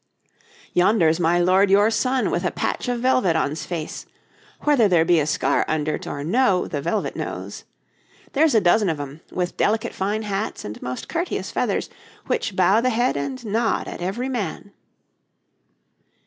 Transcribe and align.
'Yonder's 0.73 1.19
my 1.19 1.37
lord 1.37 1.69
your 1.69 1.91
son 1.91 2.31
with 2.31 2.43
a 2.43 2.49
patch 2.49 2.87
of 2.87 3.01
velvet 3.01 3.35
on's 3.35 3.67
face: 3.67 4.07
whether 4.61 4.87
there 4.87 5.05
be 5.05 5.19
a 5.19 5.27
scar 5.27 5.63
under't 5.67 6.07
or 6.07 6.23
no, 6.23 6.67
the 6.67 6.81
velvet 6.81 7.15
knows.... 7.15 7.65
There's 8.33 8.55
a 8.55 8.61
dozen 8.61 8.89
of 8.89 8.99
'em, 8.99 9.21
with 9.31 9.57
delicate 9.57 9.93
fine 9.93 10.23
hats 10.23 10.65
and 10.65 10.81
most 10.81 11.07
courteous 11.07 11.51
feathers, 11.51 11.87
which 12.25 12.55
bow 12.55 12.81
the 12.81 12.89
head 12.89 13.15
and 13.15 13.45
nod 13.45 13.87
at 13.87 14.01
every 14.01 14.27
man.' 14.27 14.71